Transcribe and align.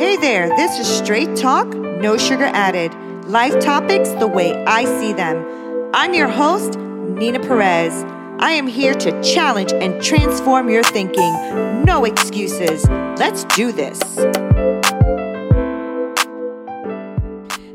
Hey 0.00 0.16
there, 0.16 0.48
this 0.56 0.78
is 0.78 0.86
Straight 0.88 1.36
Talk, 1.36 1.74
No 1.74 2.16
Sugar 2.16 2.46
Added. 2.46 2.94
Life 3.26 3.60
topics 3.60 4.08
the 4.12 4.26
way 4.26 4.64
I 4.64 4.86
see 4.98 5.12
them. 5.12 5.90
I'm 5.92 6.14
your 6.14 6.26
host, 6.26 6.78
Nina 6.78 7.38
Perez. 7.38 7.92
I 8.38 8.52
am 8.52 8.66
here 8.66 8.94
to 8.94 9.22
challenge 9.22 9.74
and 9.74 10.02
transform 10.02 10.70
your 10.70 10.82
thinking. 10.84 11.34
No 11.84 12.06
excuses. 12.06 12.88
Let's 13.18 13.44
do 13.54 13.72
this. 13.72 14.00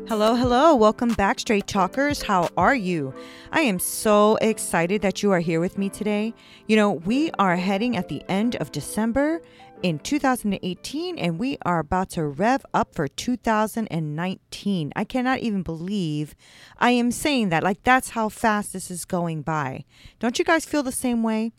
Hello, 0.08 0.34
hello. 0.34 0.74
Welcome 0.74 1.14
back, 1.14 1.38
Straight 1.38 1.68
Talkers. 1.68 2.22
How 2.22 2.48
are 2.56 2.74
you? 2.74 3.14
I 3.52 3.60
am 3.60 3.78
so 3.78 4.34
excited 4.40 5.00
that 5.02 5.22
you 5.22 5.30
are 5.30 5.38
here 5.38 5.60
with 5.60 5.78
me 5.78 5.90
today. 5.90 6.34
You 6.66 6.74
know, 6.74 6.90
we 6.90 7.30
are 7.38 7.54
heading 7.54 7.96
at 7.96 8.08
the 8.08 8.24
end 8.28 8.56
of 8.56 8.72
December 8.72 9.40
in 9.86 10.00
2018 10.00 11.16
and 11.16 11.38
we 11.38 11.56
are 11.62 11.78
about 11.78 12.10
to 12.10 12.26
rev 12.26 12.66
up 12.74 12.92
for 12.92 13.06
2019. 13.06 14.92
I 14.96 15.04
cannot 15.04 15.38
even 15.38 15.62
believe 15.62 16.34
I 16.78 16.90
am 16.90 17.12
saying 17.12 17.50
that. 17.50 17.62
Like, 17.62 17.84
that's 17.84 18.10
how 18.10 18.28
fast 18.28 18.72
this 18.72 18.90
is 18.90 19.04
going 19.04 19.42
by. 19.42 19.84
Don't 20.18 20.40
you 20.40 20.44
guys 20.44 20.64
feel 20.64 20.82
the 20.82 20.90
same 20.90 21.22
way? 21.22 21.52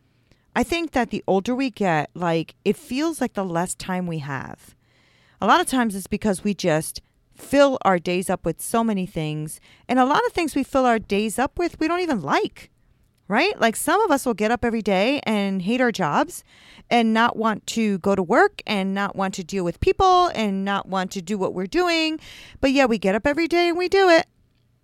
I 0.53 0.63
think 0.63 0.91
that 0.91 1.09
the 1.09 1.23
older 1.25 1.55
we 1.55 1.69
get, 1.69 2.09
like, 2.13 2.55
it 2.65 2.75
feels 2.75 3.21
like 3.21 3.33
the 3.33 3.45
less 3.45 3.73
time 3.73 4.07
we 4.07 4.17
have. 4.17 4.75
A 5.39 5.47
lot 5.47 5.61
of 5.61 5.67
times 5.67 5.95
it's 5.95 6.07
because 6.07 6.43
we 6.43 6.53
just 6.53 7.01
fill 7.33 7.77
our 7.83 7.97
days 7.97 8.29
up 8.29 8.43
with 8.43 8.61
so 8.61 8.83
many 8.83 9.05
things. 9.05 9.61
And 9.87 9.99
a 9.99 10.05
lot 10.05 10.25
of 10.25 10.33
things 10.33 10.53
we 10.53 10.63
fill 10.63 10.85
our 10.85 10.99
days 10.99 11.39
up 11.39 11.57
with, 11.57 11.79
we 11.79 11.87
don't 11.87 12.01
even 12.01 12.21
like, 12.21 12.71
right? 13.27 13.59
Like 13.59 13.75
some 13.75 14.01
of 14.01 14.11
us 14.11 14.25
will 14.25 14.33
get 14.33 14.51
up 14.51 14.63
every 14.63 14.81
day 14.81 15.19
and 15.23 15.61
hate 15.61 15.81
our 15.81 15.91
jobs 15.91 16.43
and 16.89 17.13
not 17.13 17.35
want 17.35 17.67
to 17.67 17.97
go 17.99 18.15
to 18.15 18.23
work 18.23 18.61
and 18.65 18.93
not 18.93 19.15
want 19.15 19.33
to 19.35 19.43
deal 19.43 19.63
with 19.63 19.79
people 19.79 20.27
and 20.27 20.63
not 20.63 20.87
want 20.87 21.11
to 21.11 21.21
do 21.21 21.37
what 21.37 21.53
we're 21.53 21.65
doing. 21.65 22.19
But 22.61 22.71
yeah, 22.71 22.85
we 22.85 22.97
get 22.97 23.15
up 23.15 23.27
every 23.27 23.47
day 23.47 23.69
and 23.69 23.77
we 23.77 23.89
do 23.89 24.09
it. 24.09 24.25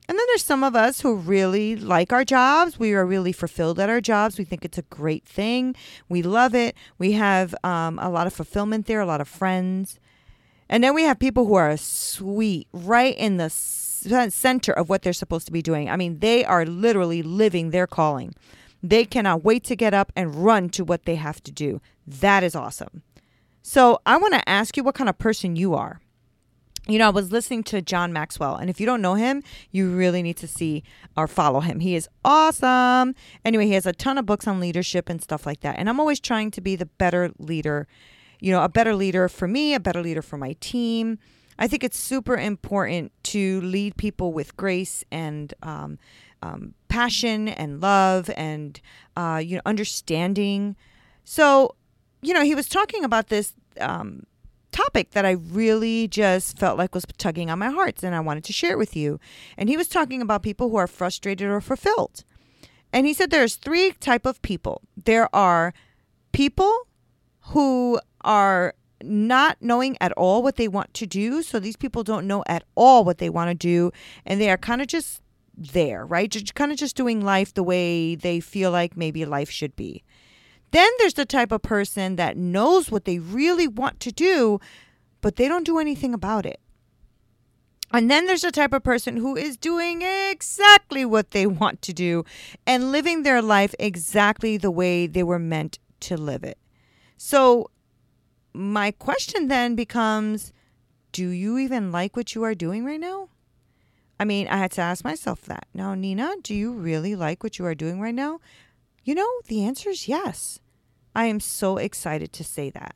And 0.09 0.19
then 0.19 0.25
there's 0.27 0.43
some 0.43 0.65
of 0.65 0.75
us 0.75 0.99
who 0.99 1.15
really 1.15 1.77
like 1.77 2.11
our 2.11 2.25
jobs. 2.25 2.77
We 2.77 2.93
are 2.93 3.05
really 3.05 3.31
fulfilled 3.31 3.79
at 3.79 3.89
our 3.89 4.01
jobs. 4.01 4.37
We 4.37 4.43
think 4.43 4.65
it's 4.65 4.77
a 4.77 4.83
great 4.83 5.25
thing. 5.25 5.75
We 6.09 6.21
love 6.21 6.53
it. 6.53 6.75
We 6.97 7.13
have 7.13 7.55
um, 7.63 7.99
a 7.99 8.09
lot 8.09 8.27
of 8.27 8.33
fulfillment 8.33 8.85
there, 8.85 8.99
a 8.99 9.05
lot 9.05 9.21
of 9.21 9.29
friends. 9.29 9.99
And 10.67 10.83
then 10.83 10.93
we 10.93 11.03
have 11.03 11.19
people 11.19 11.45
who 11.45 11.53
are 11.53 11.77
sweet, 11.77 12.67
right 12.73 13.15
in 13.15 13.37
the 13.37 13.49
center 14.03 14.71
of 14.71 14.89
what 14.89 15.01
they're 15.01 15.13
supposed 15.13 15.45
to 15.47 15.51
be 15.51 15.61
doing. 15.61 15.89
I 15.89 15.95
mean, 15.95 16.19
they 16.19 16.45
are 16.45 16.65
literally 16.65 17.21
living 17.23 17.69
their 17.69 17.87
calling. 17.87 18.33
They 18.81 19.05
cannot 19.05 19.43
wait 19.43 19.63
to 19.65 19.75
get 19.75 19.93
up 19.93 20.11
and 20.15 20.35
run 20.35 20.69
to 20.69 20.83
what 20.83 21.05
they 21.05 21.15
have 21.15 21.41
to 21.43 21.51
do. 21.51 21.81
That 22.05 22.43
is 22.43 22.55
awesome. 22.55 23.03
So, 23.61 24.01
I 24.05 24.17
want 24.17 24.33
to 24.33 24.49
ask 24.49 24.75
you 24.75 24.83
what 24.83 24.95
kind 24.95 25.09
of 25.09 25.17
person 25.17 25.55
you 25.55 25.73
are. 25.73 26.01
You 26.85 26.99
know, 26.99 27.07
I 27.07 27.11
was 27.11 27.31
listening 27.31 27.63
to 27.65 27.81
John 27.81 28.11
Maxwell, 28.11 28.57
and 28.57 28.69
if 28.69 28.81
you 28.81 28.85
don't 28.85 29.01
know 29.01 29.13
him, 29.13 29.41
you 29.71 29.95
really 29.95 30.21
need 30.21 30.35
to 30.37 30.49
see 30.49 30.83
or 31.15 31.29
follow 31.29 31.61
him. 31.61 31.79
He 31.79 31.95
is 31.95 32.09
awesome. 32.25 33.15
Anyway, 33.45 33.67
he 33.67 33.73
has 33.73 33.85
a 33.85 33.93
ton 33.93 34.17
of 34.17 34.25
books 34.25 34.49
on 34.49 34.59
leadership 34.59 35.07
and 35.07 35.21
stuff 35.21 35.45
like 35.45 35.61
that. 35.61 35.79
And 35.79 35.87
I'm 35.87 36.01
always 36.01 36.19
trying 36.19 36.51
to 36.51 36.59
be 36.59 36.75
the 36.75 36.87
better 36.87 37.31
leader 37.39 37.87
you 38.43 38.51
know, 38.51 38.61
a 38.61 38.67
better 38.67 38.93
leader 38.93 39.29
for 39.29 39.47
me, 39.47 39.73
a 39.73 39.79
better 39.79 40.01
leader 40.01 40.21
for 40.21 40.37
my 40.37 40.53
team. 40.59 41.17
I 41.57 41.67
think 41.67 41.83
it's 41.83 41.97
super 41.97 42.35
important 42.35 43.11
to 43.23 43.61
lead 43.61 43.97
people 43.97 44.33
with 44.33 44.55
grace 44.57 45.03
and 45.11 45.53
um, 45.63 45.99
um, 46.41 46.73
passion 46.87 47.47
and 47.47 47.81
love 47.81 48.29
and 48.35 48.79
uh, 49.15 49.41
you 49.43 49.55
know 49.55 49.61
understanding. 49.65 50.75
So, 51.23 51.75
you 52.21 52.33
know, 52.33 52.43
he 52.43 52.55
was 52.55 52.67
talking 52.67 53.03
about 53.03 53.29
this 53.29 53.53
um, 53.79 54.23
topic 54.71 55.11
that 55.11 55.25
I 55.25 55.31
really 55.31 56.07
just 56.07 56.57
felt 56.57 56.77
like 56.77 56.93
was 56.93 57.05
tugging 57.17 57.49
on 57.49 57.59
my 57.59 57.69
heart, 57.69 58.03
and 58.03 58.13
I 58.13 58.19
wanted 58.19 58.43
to 58.45 58.53
share 58.53 58.71
it 58.71 58.77
with 58.77 58.95
you. 58.95 59.19
And 59.57 59.69
he 59.69 59.77
was 59.77 59.87
talking 59.87 60.21
about 60.21 60.43
people 60.43 60.69
who 60.69 60.75
are 60.75 60.87
frustrated 60.87 61.47
or 61.47 61.61
fulfilled. 61.61 62.23
And 62.91 63.07
he 63.07 63.13
said 63.13 63.31
there's 63.31 63.55
three 63.55 63.93
type 63.93 64.25
of 64.25 64.41
people. 64.41 64.81
There 64.95 65.33
are 65.33 65.73
people 66.31 66.87
who 67.47 67.99
are 68.21 68.75
not 69.03 69.57
knowing 69.61 69.97
at 69.99 70.11
all 70.13 70.41
what 70.41 70.55
they 70.55 70.67
want 70.67 70.93
to 70.95 71.05
do. 71.05 71.43
So 71.43 71.59
these 71.59 71.75
people 71.75 72.03
don't 72.03 72.27
know 72.27 72.43
at 72.47 72.63
all 72.75 73.03
what 73.03 73.17
they 73.17 73.29
want 73.29 73.49
to 73.49 73.55
do. 73.55 73.91
And 74.25 74.39
they 74.39 74.49
are 74.49 74.57
kind 74.57 74.81
of 74.81 74.87
just 74.87 75.21
there, 75.55 76.05
right? 76.05 76.29
Just 76.29 76.55
kind 76.55 76.71
of 76.71 76.77
just 76.77 76.95
doing 76.95 77.21
life 77.21 77.53
the 77.53 77.63
way 77.63 78.15
they 78.15 78.39
feel 78.39 78.71
like 78.71 78.97
maybe 78.97 79.25
life 79.25 79.49
should 79.49 79.75
be. 79.75 80.03
Then 80.71 80.89
there's 80.97 81.13
the 81.13 81.25
type 81.25 81.51
of 81.51 81.61
person 81.61 82.15
that 82.15 82.35
knows 82.35 82.89
what 82.89 83.05
they 83.05 83.19
really 83.19 83.67
want 83.67 83.99
to 84.01 84.11
do, 84.11 84.59
but 85.21 85.35
they 85.35 85.47
don't 85.47 85.65
do 85.65 85.77
anything 85.77 86.13
about 86.13 86.45
it. 86.45 86.59
And 87.91 88.09
then 88.09 88.25
there's 88.25 88.41
the 88.41 88.51
type 88.51 88.73
of 88.73 88.83
person 88.83 89.17
who 89.17 89.35
is 89.35 89.55
doing 89.55 90.01
exactly 90.01 91.05
what 91.05 91.29
they 91.29 91.45
want 91.61 91.83
to 91.83 91.93
do 91.93 92.25
and 92.65 92.91
living 92.91 93.21
their 93.21 93.41
life 93.41 93.75
exactly 93.77 94.57
the 94.57 94.71
way 94.71 95.05
they 95.05 95.23
were 95.23 95.39
meant 95.39 95.77
to 96.01 96.17
live 96.17 96.43
it. 96.43 96.57
So 97.17 97.69
my 98.53 98.91
question 98.91 99.47
then 99.47 99.75
becomes 99.75 100.53
do 101.11 101.29
you 101.29 101.57
even 101.57 101.91
like 101.91 102.15
what 102.15 102.33
you 102.33 102.43
are 102.43 102.55
doing 102.55 102.85
right 102.85 102.99
now? 102.99 103.29
I 104.19 104.25
mean, 104.25 104.47
I 104.47 104.57
had 104.57 104.71
to 104.73 104.81
ask 104.81 105.03
myself 105.03 105.41
that. 105.43 105.67
Now, 105.73 105.95
Nina, 105.95 106.35
do 106.41 106.55
you 106.55 106.71
really 106.71 107.15
like 107.15 107.43
what 107.43 107.59
you 107.59 107.65
are 107.65 107.75
doing 107.75 107.99
right 107.99 108.13
now? 108.13 108.39
You 109.03 109.15
know, 109.15 109.29
the 109.47 109.63
answer 109.63 109.89
is 109.89 110.07
yes. 110.07 110.59
I 111.15 111.25
am 111.25 111.39
so 111.39 111.77
excited 111.77 112.33
to 112.33 112.43
say 112.43 112.69
that. 112.71 112.95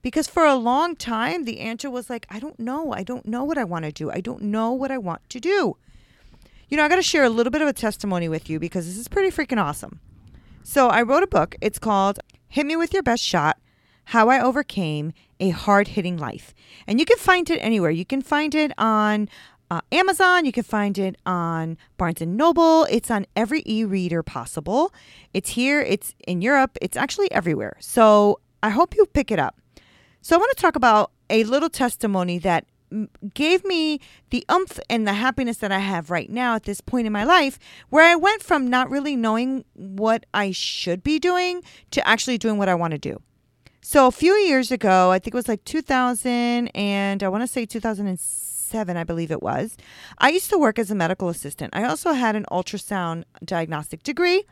Because 0.00 0.28
for 0.28 0.44
a 0.44 0.54
long 0.54 0.94
time, 0.96 1.44
the 1.44 1.60
answer 1.60 1.90
was 1.90 2.08
like, 2.08 2.26
I 2.30 2.38
don't 2.38 2.58
know. 2.58 2.92
I 2.92 3.02
don't 3.02 3.26
know 3.26 3.44
what 3.44 3.58
I 3.58 3.64
want 3.64 3.84
to 3.84 3.92
do. 3.92 4.10
I 4.10 4.20
don't 4.20 4.42
know 4.42 4.72
what 4.72 4.90
I 4.90 4.98
want 4.98 5.28
to 5.30 5.40
do. 5.40 5.76
You 6.68 6.76
know, 6.76 6.84
I 6.84 6.88
got 6.88 6.96
to 6.96 7.02
share 7.02 7.24
a 7.24 7.30
little 7.30 7.50
bit 7.50 7.62
of 7.62 7.68
a 7.68 7.72
testimony 7.72 8.28
with 8.28 8.48
you 8.48 8.58
because 8.58 8.86
this 8.86 8.96
is 8.96 9.08
pretty 9.08 9.30
freaking 9.30 9.62
awesome. 9.62 10.00
So, 10.62 10.88
I 10.88 11.02
wrote 11.02 11.22
a 11.22 11.26
book. 11.26 11.56
It's 11.60 11.78
called 11.78 12.20
Hit 12.46 12.66
Me 12.66 12.76
With 12.76 12.92
Your 12.92 13.02
Best 13.02 13.24
Shot 13.24 13.58
how 14.08 14.30
I 14.30 14.40
Overcame 14.40 15.12
a 15.38 15.50
Hard 15.50 15.88
Hitting 15.88 16.16
Life. 16.16 16.54
And 16.86 16.98
you 16.98 17.04
can 17.04 17.18
find 17.18 17.50
it 17.50 17.58
anywhere. 17.58 17.90
You 17.90 18.06
can 18.06 18.22
find 18.22 18.54
it 18.54 18.72
on 18.78 19.28
uh, 19.70 19.82
Amazon. 19.92 20.46
You 20.46 20.52
can 20.52 20.62
find 20.62 20.96
it 20.96 21.16
on 21.26 21.76
Barnes 21.98 22.22
and 22.22 22.34
Noble. 22.34 22.84
It's 22.84 23.10
on 23.10 23.26
every 23.36 23.62
e-reader 23.66 24.22
possible. 24.22 24.94
It's 25.34 25.50
here. 25.50 25.82
It's 25.82 26.14
in 26.26 26.40
Europe. 26.40 26.78
It's 26.80 26.96
actually 26.96 27.30
everywhere. 27.32 27.76
So 27.80 28.40
I 28.62 28.70
hope 28.70 28.96
you 28.96 29.04
pick 29.04 29.30
it 29.30 29.38
up. 29.38 29.60
So 30.22 30.36
I 30.36 30.38
want 30.38 30.56
to 30.56 30.62
talk 30.62 30.74
about 30.74 31.10
a 31.28 31.44
little 31.44 31.68
testimony 31.68 32.38
that 32.38 32.64
gave 33.34 33.62
me 33.66 34.00
the 34.30 34.42
umph 34.48 34.80
and 34.88 35.06
the 35.06 35.12
happiness 35.12 35.58
that 35.58 35.70
I 35.70 35.80
have 35.80 36.10
right 36.10 36.30
now 36.30 36.54
at 36.54 36.62
this 36.62 36.80
point 36.80 37.06
in 37.06 37.12
my 37.12 37.24
life, 37.24 37.58
where 37.90 38.06
I 38.06 38.16
went 38.16 38.42
from 38.42 38.68
not 38.70 38.88
really 38.88 39.16
knowing 39.16 39.66
what 39.74 40.24
I 40.32 40.50
should 40.52 41.02
be 41.02 41.18
doing 41.18 41.62
to 41.90 42.08
actually 42.08 42.38
doing 42.38 42.56
what 42.56 42.70
I 42.70 42.74
want 42.74 42.92
to 42.92 42.98
do. 42.98 43.20
So 43.90 44.06
a 44.06 44.10
few 44.10 44.34
years 44.34 44.70
ago, 44.70 45.12
I 45.12 45.18
think 45.18 45.32
it 45.32 45.38
was 45.38 45.48
like 45.48 45.64
2000 45.64 46.68
and 46.74 47.22
I 47.22 47.28
want 47.28 47.42
to 47.42 47.46
say 47.46 47.64
2007, 47.64 48.96
I 48.98 49.02
believe 49.02 49.30
it 49.30 49.42
was. 49.42 49.78
I 50.18 50.28
used 50.28 50.50
to 50.50 50.58
work 50.58 50.78
as 50.78 50.90
a 50.90 50.94
medical 50.94 51.30
assistant. 51.30 51.74
I 51.74 51.84
also 51.84 52.12
had 52.12 52.36
an 52.36 52.44
ultrasound 52.52 53.24
diagnostic 53.42 54.02
degree 54.02 54.44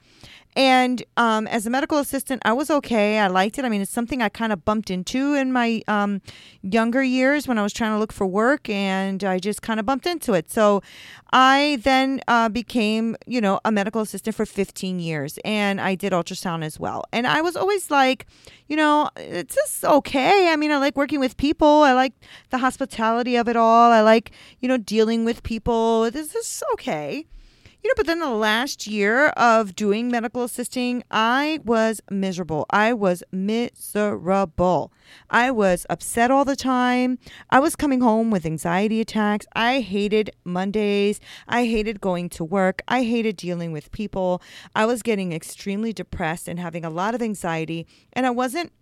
and 0.56 1.02
um, 1.18 1.46
as 1.48 1.66
a 1.66 1.70
medical 1.70 1.98
assistant, 1.98 2.40
I 2.46 2.54
was 2.54 2.70
okay. 2.70 3.18
I 3.18 3.26
liked 3.26 3.58
it. 3.58 3.66
I 3.66 3.68
mean, 3.68 3.82
it's 3.82 3.90
something 3.90 4.22
I 4.22 4.30
kind 4.30 4.54
of 4.54 4.64
bumped 4.64 4.90
into 4.90 5.34
in 5.34 5.52
my 5.52 5.82
um, 5.86 6.22
younger 6.62 7.02
years 7.02 7.46
when 7.46 7.58
I 7.58 7.62
was 7.62 7.74
trying 7.74 7.92
to 7.92 7.98
look 7.98 8.10
for 8.10 8.26
work, 8.26 8.66
and 8.70 9.22
I 9.22 9.38
just 9.38 9.60
kind 9.60 9.78
of 9.78 9.84
bumped 9.84 10.06
into 10.06 10.32
it. 10.32 10.50
So 10.50 10.82
I 11.30 11.78
then 11.82 12.22
uh, 12.26 12.48
became, 12.48 13.16
you 13.26 13.38
know, 13.38 13.60
a 13.66 13.70
medical 13.70 14.00
assistant 14.00 14.34
for 14.34 14.46
15 14.46 14.98
years, 14.98 15.38
and 15.44 15.78
I 15.78 15.94
did 15.94 16.14
ultrasound 16.14 16.64
as 16.64 16.80
well. 16.80 17.04
And 17.12 17.26
I 17.26 17.42
was 17.42 17.54
always 17.54 17.90
like, 17.90 18.26
you 18.66 18.76
know, 18.76 19.10
it's 19.16 19.54
just 19.54 19.84
okay. 19.84 20.50
I 20.50 20.56
mean, 20.56 20.70
I 20.70 20.78
like 20.78 20.96
working 20.96 21.20
with 21.20 21.36
people. 21.36 21.82
I 21.82 21.92
like 21.92 22.14
the 22.48 22.58
hospitality 22.58 23.36
of 23.36 23.46
it 23.46 23.56
all. 23.56 23.92
I 23.92 24.00
like, 24.00 24.30
you 24.60 24.68
know, 24.68 24.78
dealing 24.78 25.26
with 25.26 25.42
people. 25.42 26.10
This 26.10 26.34
is 26.34 26.62
okay. 26.72 27.26
You 27.86 27.90
know, 27.90 27.98
but 27.98 28.06
then 28.08 28.18
the 28.18 28.30
last 28.30 28.88
year 28.88 29.28
of 29.36 29.76
doing 29.76 30.10
medical 30.10 30.42
assisting, 30.42 31.04
I 31.08 31.60
was 31.64 32.00
miserable. 32.10 32.66
I 32.68 32.92
was 32.92 33.22
miserable. 33.30 34.92
I 35.30 35.52
was 35.52 35.86
upset 35.88 36.32
all 36.32 36.44
the 36.44 36.56
time. 36.56 37.20
I 37.48 37.60
was 37.60 37.76
coming 37.76 38.00
home 38.00 38.32
with 38.32 38.44
anxiety 38.44 39.00
attacks. 39.00 39.46
I 39.54 39.78
hated 39.78 40.32
Mondays. 40.42 41.20
I 41.46 41.66
hated 41.66 42.00
going 42.00 42.28
to 42.30 42.42
work. 42.42 42.82
I 42.88 43.04
hated 43.04 43.36
dealing 43.36 43.70
with 43.70 43.92
people. 43.92 44.42
I 44.74 44.84
was 44.84 45.00
getting 45.04 45.32
extremely 45.32 45.92
depressed 45.92 46.48
and 46.48 46.58
having 46.58 46.84
a 46.84 46.90
lot 46.90 47.14
of 47.14 47.22
anxiety. 47.22 47.86
And 48.14 48.26
I 48.26 48.30
wasn't 48.30 48.72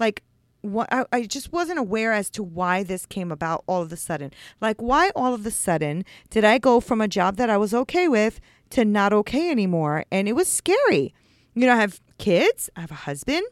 like 0.00 0.24
what 0.62 0.92
I, 0.92 1.04
I 1.12 1.22
just 1.24 1.52
wasn't 1.52 1.78
aware 1.78 2.12
as 2.12 2.30
to 2.30 2.42
why 2.42 2.82
this 2.82 3.06
came 3.06 3.32
about 3.32 3.64
all 3.66 3.82
of 3.82 3.92
a 3.92 3.96
sudden. 3.96 4.32
Like 4.60 4.80
why 4.80 5.10
all 5.16 5.34
of 5.34 5.44
a 5.46 5.50
sudden 5.50 6.04
did 6.28 6.44
I 6.44 6.58
go 6.58 6.80
from 6.80 7.00
a 7.00 7.08
job 7.08 7.36
that 7.36 7.50
I 7.50 7.56
was 7.56 7.74
okay 7.74 8.08
with 8.08 8.40
to 8.70 8.84
not 8.84 9.12
okay 9.12 9.50
anymore? 9.50 10.04
And 10.10 10.28
it 10.28 10.34
was 10.34 10.48
scary. 10.48 11.14
You 11.54 11.66
know, 11.66 11.72
I 11.72 11.80
have 11.80 12.00
kids, 12.18 12.70
I 12.76 12.82
have 12.82 12.90
a 12.90 12.94
husband. 12.94 13.46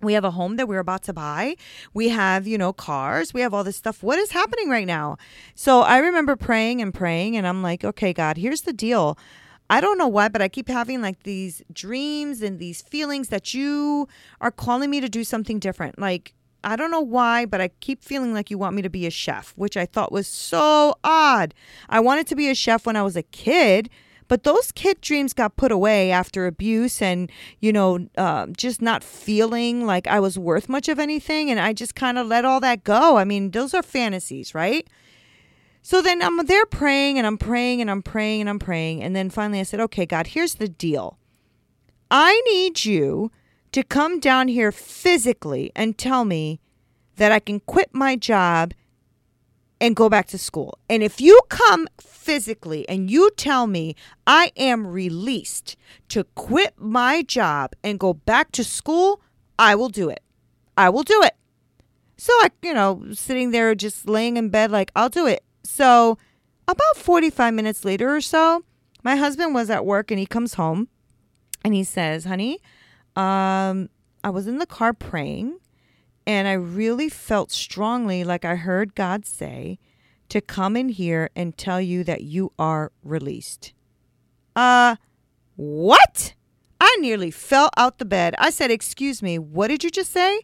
We 0.00 0.14
have 0.14 0.24
a 0.24 0.32
home 0.32 0.56
that 0.56 0.66
we're 0.66 0.80
about 0.80 1.04
to 1.04 1.12
buy. 1.12 1.54
We 1.94 2.08
have, 2.08 2.44
you 2.44 2.58
know, 2.58 2.72
cars. 2.72 3.32
We 3.32 3.40
have 3.40 3.54
all 3.54 3.62
this 3.62 3.76
stuff. 3.76 4.02
What 4.02 4.18
is 4.18 4.32
happening 4.32 4.68
right 4.68 4.86
now? 4.86 5.16
So 5.54 5.82
I 5.82 5.98
remember 5.98 6.34
praying 6.34 6.82
and 6.82 6.92
praying, 6.92 7.36
and 7.36 7.46
I'm 7.46 7.62
like, 7.62 7.84
okay, 7.84 8.12
God, 8.12 8.36
here's 8.36 8.62
the 8.62 8.72
deal. 8.72 9.16
I 9.70 9.80
don't 9.80 9.98
know 9.98 10.08
why, 10.08 10.28
but 10.28 10.42
I 10.42 10.48
keep 10.48 10.68
having 10.68 11.00
like 11.00 11.22
these 11.22 11.62
dreams 11.72 12.42
and 12.42 12.58
these 12.58 12.82
feelings 12.82 13.28
that 13.28 13.54
you 13.54 14.08
are 14.40 14.50
calling 14.50 14.90
me 14.90 15.00
to 15.00 15.08
do 15.08 15.24
something 15.24 15.58
different. 15.58 15.98
Like, 15.98 16.34
I 16.64 16.76
don't 16.76 16.90
know 16.90 17.00
why, 17.00 17.46
but 17.46 17.60
I 17.60 17.68
keep 17.80 18.04
feeling 18.04 18.32
like 18.34 18.50
you 18.50 18.58
want 18.58 18.76
me 18.76 18.82
to 18.82 18.90
be 18.90 19.06
a 19.06 19.10
chef, 19.10 19.52
which 19.56 19.76
I 19.76 19.86
thought 19.86 20.12
was 20.12 20.26
so 20.26 20.94
odd. 21.02 21.54
I 21.88 22.00
wanted 22.00 22.26
to 22.28 22.36
be 22.36 22.48
a 22.48 22.54
chef 22.54 22.86
when 22.86 22.96
I 22.96 23.02
was 23.02 23.16
a 23.16 23.22
kid, 23.22 23.90
but 24.28 24.44
those 24.44 24.72
kid 24.72 25.00
dreams 25.00 25.32
got 25.32 25.56
put 25.56 25.72
away 25.72 26.10
after 26.10 26.46
abuse 26.46 27.02
and, 27.02 27.30
you 27.60 27.72
know, 27.72 28.06
uh, 28.16 28.46
just 28.56 28.80
not 28.80 29.02
feeling 29.02 29.86
like 29.86 30.06
I 30.06 30.20
was 30.20 30.38
worth 30.38 30.68
much 30.68 30.88
of 30.88 30.98
anything. 30.98 31.50
And 31.50 31.58
I 31.58 31.72
just 31.72 31.94
kind 31.94 32.16
of 32.16 32.28
let 32.28 32.44
all 32.44 32.60
that 32.60 32.84
go. 32.84 33.16
I 33.16 33.24
mean, 33.24 33.50
those 33.50 33.74
are 33.74 33.82
fantasies, 33.82 34.54
right? 34.54 34.88
So 35.82 36.00
then 36.00 36.22
I'm 36.22 36.46
there 36.46 36.64
praying 36.64 37.18
and 37.18 37.26
I'm 37.26 37.36
praying 37.36 37.80
and 37.80 37.90
I'm 37.90 38.02
praying 38.02 38.40
and 38.40 38.48
I'm 38.48 38.60
praying. 38.60 39.02
And 39.02 39.16
then 39.16 39.30
finally 39.30 39.58
I 39.58 39.64
said, 39.64 39.80
okay, 39.80 40.06
God, 40.06 40.28
here's 40.28 40.54
the 40.54 40.68
deal. 40.68 41.18
I 42.10 42.40
need 42.52 42.84
you 42.84 43.32
to 43.72 43.82
come 43.82 44.20
down 44.20 44.46
here 44.48 44.70
physically 44.70 45.72
and 45.74 45.98
tell 45.98 46.24
me 46.24 46.60
that 47.16 47.32
I 47.32 47.40
can 47.40 47.60
quit 47.60 47.90
my 47.92 48.16
job 48.16 48.74
and 49.80 49.96
go 49.96 50.08
back 50.08 50.28
to 50.28 50.38
school. 50.38 50.78
And 50.88 51.02
if 51.02 51.20
you 51.20 51.40
come 51.48 51.88
physically 52.00 52.88
and 52.88 53.10
you 53.10 53.30
tell 53.36 53.66
me 53.66 53.96
I 54.24 54.52
am 54.56 54.86
released 54.86 55.76
to 56.10 56.22
quit 56.36 56.74
my 56.78 57.22
job 57.22 57.72
and 57.82 57.98
go 57.98 58.14
back 58.14 58.52
to 58.52 58.62
school, 58.62 59.20
I 59.58 59.74
will 59.74 59.88
do 59.88 60.08
it. 60.08 60.22
I 60.76 60.90
will 60.90 61.02
do 61.02 61.20
it. 61.22 61.34
So 62.16 62.32
I, 62.34 62.50
you 62.62 62.72
know, 62.72 63.02
sitting 63.12 63.50
there 63.50 63.74
just 63.74 64.08
laying 64.08 64.36
in 64.36 64.48
bed 64.48 64.70
like 64.70 64.92
I'll 64.94 65.08
do 65.08 65.26
it. 65.26 65.42
So, 65.64 66.18
about 66.68 66.96
45 66.96 67.54
minutes 67.54 67.84
later 67.84 68.14
or 68.14 68.20
so, 68.20 68.64
my 69.02 69.16
husband 69.16 69.54
was 69.54 69.70
at 69.70 69.84
work 69.84 70.10
and 70.10 70.18
he 70.18 70.26
comes 70.26 70.54
home 70.54 70.88
and 71.64 71.74
he 71.74 71.84
says, 71.84 72.24
Honey, 72.24 72.58
um, 73.16 73.88
I 74.24 74.30
was 74.30 74.46
in 74.46 74.58
the 74.58 74.66
car 74.66 74.92
praying 74.92 75.58
and 76.26 76.46
I 76.46 76.52
really 76.52 77.08
felt 77.08 77.50
strongly 77.50 78.24
like 78.24 78.44
I 78.44 78.56
heard 78.56 78.94
God 78.94 79.26
say 79.26 79.78
to 80.28 80.40
come 80.40 80.76
in 80.76 80.88
here 80.88 81.30
and 81.34 81.56
tell 81.56 81.80
you 81.80 82.04
that 82.04 82.22
you 82.22 82.52
are 82.58 82.92
released. 83.02 83.72
Uh, 84.54 84.96
what? 85.56 86.34
I 86.80 86.96
nearly 87.00 87.30
fell 87.30 87.70
out 87.76 87.98
the 87.98 88.04
bed. 88.04 88.34
I 88.38 88.50
said, 88.50 88.70
Excuse 88.70 89.22
me, 89.22 89.38
what 89.38 89.68
did 89.68 89.84
you 89.84 89.90
just 89.90 90.10
say? 90.10 90.40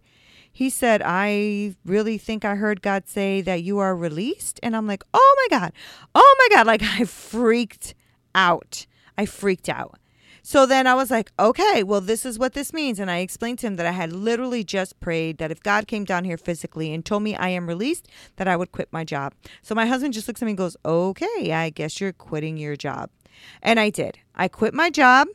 He 0.58 0.70
said, 0.70 1.02
I 1.04 1.76
really 1.84 2.18
think 2.18 2.44
I 2.44 2.56
heard 2.56 2.82
God 2.82 3.06
say 3.06 3.40
that 3.42 3.62
you 3.62 3.78
are 3.78 3.94
released. 3.94 4.58
And 4.60 4.74
I'm 4.74 4.88
like, 4.88 5.04
oh 5.14 5.36
my 5.38 5.56
God, 5.56 5.72
oh 6.16 6.36
my 6.36 6.56
God. 6.56 6.66
Like 6.66 6.82
I 6.82 7.04
freaked 7.04 7.94
out. 8.34 8.84
I 9.16 9.24
freaked 9.24 9.68
out. 9.68 10.00
So 10.42 10.66
then 10.66 10.88
I 10.88 10.96
was 10.96 11.12
like, 11.12 11.30
okay, 11.38 11.84
well, 11.84 12.00
this 12.00 12.26
is 12.26 12.40
what 12.40 12.54
this 12.54 12.72
means. 12.72 12.98
And 12.98 13.08
I 13.08 13.18
explained 13.18 13.60
to 13.60 13.68
him 13.68 13.76
that 13.76 13.86
I 13.86 13.92
had 13.92 14.12
literally 14.12 14.64
just 14.64 14.98
prayed 14.98 15.38
that 15.38 15.52
if 15.52 15.62
God 15.62 15.86
came 15.86 16.04
down 16.04 16.24
here 16.24 16.36
physically 16.36 16.92
and 16.92 17.04
told 17.04 17.22
me 17.22 17.36
I 17.36 17.50
am 17.50 17.68
released, 17.68 18.08
that 18.34 18.48
I 18.48 18.56
would 18.56 18.72
quit 18.72 18.88
my 18.90 19.04
job. 19.04 19.34
So 19.62 19.76
my 19.76 19.86
husband 19.86 20.12
just 20.12 20.26
looks 20.26 20.42
at 20.42 20.46
me 20.46 20.50
and 20.50 20.58
goes, 20.58 20.76
okay, 20.84 21.52
I 21.52 21.70
guess 21.70 22.00
you're 22.00 22.12
quitting 22.12 22.56
your 22.56 22.74
job. 22.74 23.10
And 23.62 23.78
I 23.78 23.90
did. 23.90 24.18
I 24.34 24.48
quit 24.48 24.74
my 24.74 24.90
job 24.90 25.28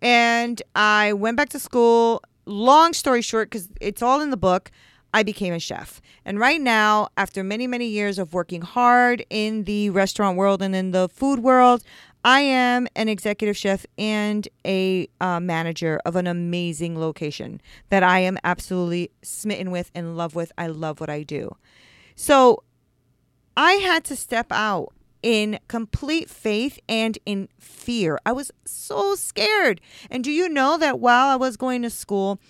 and 0.00 0.62
I 0.74 1.12
went 1.12 1.36
back 1.36 1.50
to 1.50 1.58
school 1.58 2.22
long 2.44 2.92
story 2.92 3.22
short, 3.22 3.50
because 3.50 3.68
it's 3.80 4.02
all 4.02 4.20
in 4.20 4.30
the 4.30 4.36
book, 4.36 4.70
I 5.14 5.22
became 5.22 5.52
a 5.52 5.58
chef. 5.58 6.00
And 6.24 6.38
right 6.38 6.60
now, 6.60 7.08
after 7.16 7.44
many, 7.44 7.66
many 7.66 7.86
years 7.86 8.18
of 8.18 8.32
working 8.32 8.62
hard 8.62 9.24
in 9.28 9.64
the 9.64 9.90
restaurant 9.90 10.38
world 10.38 10.62
and 10.62 10.74
in 10.74 10.92
the 10.92 11.08
food 11.08 11.40
world, 11.40 11.82
I 12.24 12.40
am 12.40 12.86
an 12.94 13.08
executive 13.08 13.56
chef 13.56 13.84
and 13.98 14.48
a 14.64 15.08
uh, 15.20 15.40
manager 15.40 16.00
of 16.06 16.16
an 16.16 16.26
amazing 16.26 16.98
location 16.98 17.60
that 17.88 18.02
I 18.02 18.20
am 18.20 18.38
absolutely 18.44 19.10
smitten 19.22 19.70
with 19.70 19.90
and 19.94 20.16
love 20.16 20.34
with. 20.34 20.52
I 20.56 20.68
love 20.68 21.00
what 21.00 21.10
I 21.10 21.24
do. 21.24 21.56
So 22.14 22.62
I 23.56 23.72
had 23.72 24.04
to 24.04 24.16
step 24.16 24.46
out 24.50 24.92
in 25.22 25.58
complete 25.68 26.28
faith 26.28 26.78
and 26.88 27.18
in 27.24 27.48
fear. 27.58 28.18
I 28.26 28.32
was 28.32 28.50
so 28.64 29.14
scared. 29.14 29.80
And 30.10 30.24
do 30.24 30.30
you 30.30 30.48
know 30.48 30.76
that 30.78 31.00
while 31.00 31.28
I 31.28 31.36
was 31.36 31.56
going 31.56 31.82
to 31.82 31.90
school, 31.90 32.40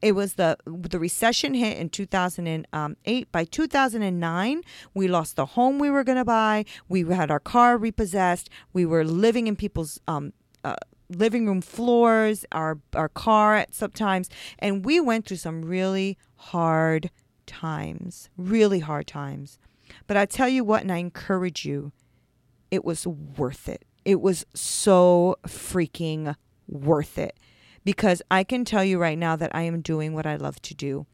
it 0.00 0.12
was 0.12 0.34
the 0.34 0.56
the 0.66 0.98
recession 0.98 1.54
hit 1.54 1.78
in 1.78 1.90
2008. 1.90 3.32
By 3.32 3.44
2009, 3.44 4.62
we 4.94 5.08
lost 5.08 5.36
the 5.36 5.46
home 5.46 5.78
we 5.78 5.90
were 5.90 6.04
going 6.04 6.18
to 6.18 6.24
buy. 6.24 6.64
We 6.88 7.02
had 7.02 7.30
our 7.30 7.40
car 7.40 7.76
repossessed. 7.76 8.48
We 8.72 8.86
were 8.86 9.04
living 9.04 9.46
in 9.46 9.56
people's 9.56 10.00
um, 10.08 10.32
uh, 10.64 10.76
living 11.08 11.46
room 11.46 11.60
floors, 11.60 12.44
our 12.52 12.78
our 12.94 13.08
car 13.08 13.56
at 13.56 13.74
sometimes, 13.74 14.30
and 14.58 14.84
we 14.84 15.00
went 15.00 15.26
through 15.26 15.36
some 15.38 15.62
really 15.62 16.18
hard 16.36 17.10
times, 17.46 18.30
really 18.36 18.80
hard 18.80 19.06
times. 19.06 19.58
But 20.06 20.16
I 20.16 20.26
tell 20.26 20.48
you 20.48 20.64
what, 20.64 20.82
and 20.82 20.92
I 20.92 20.96
encourage 20.96 21.64
you 21.64 21.92
it 22.72 22.84
was 22.84 23.06
worth 23.06 23.68
it. 23.68 23.84
It 24.04 24.20
was 24.20 24.44
so 24.54 25.36
freaking 25.46 26.34
worth 26.66 27.18
it 27.18 27.38
because 27.84 28.22
I 28.30 28.42
can 28.42 28.64
tell 28.64 28.82
you 28.82 28.98
right 28.98 29.18
now 29.18 29.36
that 29.36 29.54
I 29.54 29.62
am 29.62 29.82
doing 29.82 30.14
what 30.14 30.26
I 30.26 30.36
love 30.36 30.60
to 30.62 30.74
do. 30.74 31.06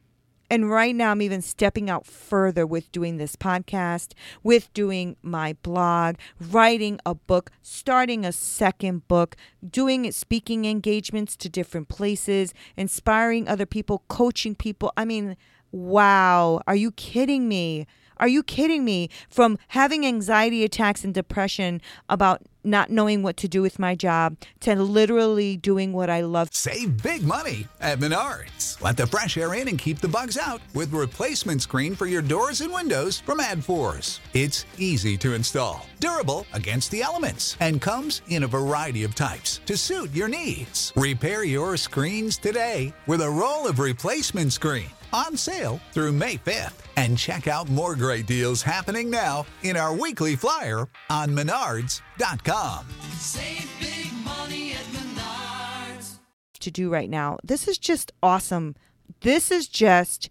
And 0.51 0.71
right 0.71 0.95
now, 0.95 1.11
I'm 1.11 1.21
even 1.21 1.43
stepping 1.43 1.91
out 1.91 2.07
further 2.07 2.67
with 2.67 2.91
doing 2.91 3.19
this 3.19 3.37
podcast, 3.37 4.13
with 4.43 4.73
doing 4.73 5.17
my 5.21 5.55
blog, 5.63 6.15
writing 6.41 6.99
a 7.05 7.15
book, 7.15 7.51
starting 7.61 8.25
a 8.25 8.33
second 8.33 9.07
book, 9.09 9.37
doing 9.69 10.11
speaking 10.11 10.65
engagements 10.65 11.37
to 11.39 11.51
different 11.51 11.91
places, 11.91 12.55
inspiring 12.79 13.47
other 13.47 13.67
people, 13.67 14.05
coaching 14.09 14.55
people. 14.55 14.91
I 14.97 15.05
mean, 15.05 15.37
wow. 15.71 16.63
Are 16.67 16.77
you 16.77 16.93
kidding 16.93 17.47
me? 17.47 17.87
Are 18.21 18.29
you 18.29 18.43
kidding 18.43 18.85
me? 18.85 19.11
From 19.29 19.59
having 19.69 20.07
anxiety 20.07 20.65
attacks 20.65 21.05
and 21.05 21.15
depression 21.15 21.81
about 22.09 22.43
not 22.65 22.91
knowing 22.91 23.23
what 23.23 23.37
to 23.39 23.49
do 23.49 23.63
with 23.63 23.79
my 23.79 23.95
job 23.95 24.37
to 24.61 24.75
literally 24.75 25.57
doing 25.57 25.93
what 25.93 26.11
I 26.11 26.21
love. 26.23 26.49
Save 26.53 27.03
big 27.03 27.23
money 27.23 27.67
at 27.81 27.99
Menards. 27.99 28.81
Let 28.83 28.97
the 28.97 29.07
fresh 29.07 29.37
air 29.37 29.55
in 29.55 29.69
and 29.69 29.79
keep 29.79 30.01
the 30.01 30.09
bugs 30.09 30.37
out 30.37 30.61
with 30.75 30.93
replacement 30.93 31.63
screen 31.63 31.95
for 31.95 32.07
your 32.07 32.23
doors 32.23 32.61
and 32.61 32.73
windows 32.73 33.21
from 33.21 33.41
ADFORS. 33.41 34.21
It's 34.35 34.67
easy 34.77 35.17
to 35.19 35.35
install, 35.35 35.87
durable 36.01 36.47
against 36.53 36.91
the 36.91 37.03
elements, 37.03 37.57
and 37.61 37.81
comes 37.81 38.23
in 38.29 38.43
a 38.43 38.49
variety 38.49 39.05
of 39.05 39.15
types 39.15 39.61
to 39.67 39.77
suit 39.77 40.15
your 40.15 40.29
needs. 40.29 40.93
Repair 40.97 41.45
your 41.45 41.77
screens 41.77 42.37
today 42.37 42.93
with 43.07 43.23
a 43.23 43.31
roll 43.31 43.67
of 43.67 43.79
replacement 43.79 44.53
screen 44.53 44.91
on 45.13 45.37
sale 45.37 45.81
through 45.93 46.13
May 46.13 46.37
5th. 46.37 46.75
And 46.97 47.19
check 47.19 47.49
out 47.49 47.69
more 47.69 47.95
great 47.95 48.27
deals 48.27 48.63
happening 48.63 49.11
now 49.11 49.47
in 49.63 49.77
our 49.77 49.95
weekly 49.95 50.37
flyer 50.37 50.89
on 51.11 51.31
menards.com. 51.31 52.87
Save 53.19 53.71
big 53.81 54.13
money 54.25 54.73
at 54.73 54.85
Menards. 54.93 56.19
to 56.61 56.71
do 56.71 56.91
right 56.91 57.11
now. 57.11 57.39
This 57.45 57.69
is 57.69 57.79
just 57.79 58.13
awesome. 58.23 58.75
This 59.21 59.51
is 59.51 59.69
just 59.69 60.31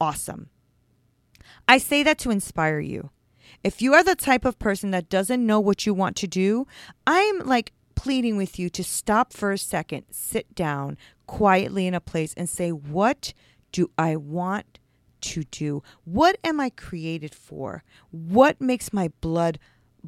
awesome. 0.00 0.50
I 1.66 1.78
say 1.78 2.02
that 2.02 2.18
to 2.18 2.30
inspire 2.30 2.80
you. 2.80 3.10
If 3.62 3.80
you 3.80 3.94
are 3.94 4.04
the 4.04 4.14
type 4.14 4.44
of 4.44 4.58
person 4.58 4.90
that 4.90 5.08
doesn't 5.08 5.46
know 5.46 5.58
what 5.58 5.86
you 5.86 5.94
want 5.94 6.16
to 6.16 6.26
do, 6.26 6.66
I'm 7.06 7.38
like 7.40 7.72
pleading 7.94 8.36
with 8.36 8.58
you 8.58 8.68
to 8.68 8.84
stop 8.84 9.32
for 9.32 9.52
a 9.52 9.58
second, 9.58 10.04
sit 10.10 10.54
down 10.54 10.98
quietly 11.26 11.86
in 11.86 11.94
a 11.94 12.00
place 12.00 12.34
and 12.36 12.48
say, 12.48 12.70
What 12.70 13.32
do 13.74 13.90
I 13.98 14.14
want 14.14 14.78
to 15.20 15.42
do? 15.42 15.82
What 16.04 16.38
am 16.44 16.60
I 16.60 16.70
created 16.70 17.34
for? 17.34 17.82
What 18.12 18.60
makes 18.60 18.92
my 18.92 19.10
blood 19.20 19.58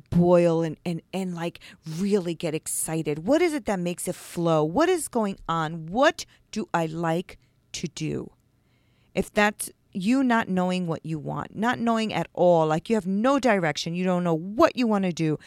boil 0.08 0.62
and, 0.62 0.76
and, 0.84 1.02
and 1.12 1.34
like 1.34 1.58
really 1.98 2.32
get 2.32 2.54
excited? 2.54 3.26
What 3.26 3.42
is 3.42 3.54
it 3.54 3.64
that 3.64 3.80
makes 3.80 4.06
it 4.06 4.14
flow? 4.14 4.62
What 4.62 4.88
is 4.88 5.08
going 5.08 5.36
on? 5.48 5.86
What 5.86 6.24
do 6.52 6.68
I 6.72 6.86
like 6.86 7.38
to 7.72 7.88
do? 7.88 8.30
If 9.16 9.32
that's 9.32 9.68
you 9.92 10.22
not 10.22 10.48
knowing 10.48 10.86
what 10.86 11.04
you 11.04 11.18
want, 11.18 11.56
not 11.56 11.80
knowing 11.80 12.12
at 12.12 12.28
all, 12.34 12.68
like 12.68 12.88
you 12.88 12.94
have 12.94 13.06
no 13.06 13.40
direction, 13.40 13.96
you 13.96 14.04
don't 14.04 14.22
know 14.22 14.36
what 14.38 14.76
you 14.76 14.86
want 14.86 15.06
to 15.06 15.12
do, 15.12 15.40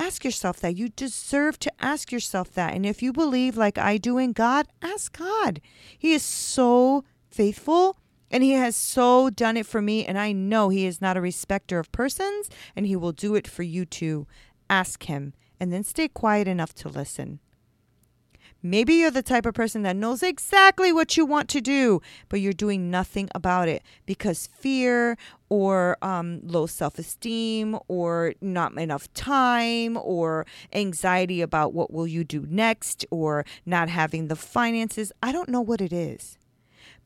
ask 0.00 0.24
yourself 0.24 0.58
that. 0.58 0.76
You 0.76 0.88
deserve 0.88 1.60
to 1.60 1.72
ask 1.78 2.10
yourself 2.10 2.52
that. 2.54 2.74
And 2.74 2.84
if 2.84 3.00
you 3.00 3.12
believe, 3.12 3.56
like 3.56 3.78
I 3.78 3.96
do 3.96 4.18
in 4.18 4.32
God, 4.32 4.66
ask 4.82 5.16
God. 5.16 5.60
He 5.96 6.14
is 6.14 6.24
so 6.24 7.04
faithful 7.30 7.96
and 8.30 8.42
He 8.42 8.52
has 8.52 8.76
so 8.76 9.30
done 9.30 9.56
it 9.56 9.66
for 9.66 9.82
me. 9.82 10.04
And 10.04 10.18
I 10.18 10.32
know 10.32 10.68
He 10.68 10.86
is 10.86 11.00
not 11.00 11.16
a 11.16 11.20
respecter 11.20 11.78
of 11.78 11.92
persons 11.92 12.48
and 12.76 12.86
He 12.86 12.96
will 12.96 13.12
do 13.12 13.34
it 13.34 13.46
for 13.46 13.62
you 13.62 13.84
too. 13.84 14.26
Ask 14.68 15.04
Him 15.04 15.34
and 15.58 15.72
then 15.72 15.84
stay 15.84 16.08
quiet 16.08 16.48
enough 16.48 16.74
to 16.76 16.88
listen. 16.88 17.40
Maybe 18.62 18.94
you're 18.94 19.10
the 19.10 19.22
type 19.22 19.46
of 19.46 19.54
person 19.54 19.82
that 19.82 19.96
knows 19.96 20.22
exactly 20.22 20.92
what 20.92 21.16
you 21.16 21.24
want 21.24 21.48
to 21.48 21.62
do, 21.62 22.02
but 22.28 22.40
you're 22.40 22.52
doing 22.52 22.90
nothing 22.90 23.30
about 23.34 23.68
it 23.68 23.82
because 24.04 24.48
fear 24.48 25.16
or 25.48 25.96
um, 26.02 26.40
low 26.44 26.66
self 26.66 26.98
esteem 26.98 27.78
or 27.88 28.34
not 28.42 28.76
enough 28.76 29.12
time 29.14 29.96
or 29.96 30.46
anxiety 30.74 31.40
about 31.40 31.72
what 31.72 31.90
will 31.90 32.06
you 32.06 32.22
do 32.22 32.46
next 32.50 33.06
or 33.10 33.46
not 33.64 33.88
having 33.88 34.28
the 34.28 34.36
finances. 34.36 35.10
I 35.22 35.32
don't 35.32 35.48
know 35.48 35.62
what 35.62 35.80
it 35.80 35.92
is. 35.92 36.36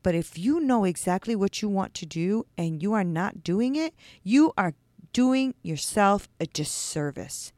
But 0.05 0.13
if 0.13 0.37
you 0.37 0.59
know 0.59 0.83
exactly 0.83 1.35
what 1.35 1.63
you 1.63 1.67
want 1.67 1.95
to 1.95 2.05
do 2.05 2.45
and 2.59 2.79
you 2.79 2.93
are 2.93 3.03
not 3.03 3.43
doing 3.43 3.75
it, 3.75 3.95
you 4.21 4.53
are 4.55 4.75
doing 5.13 5.55
yourself 5.63 6.27
a 6.39 6.45
disservice. 6.45 7.51